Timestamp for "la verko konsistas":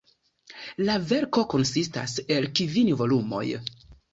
0.87-2.17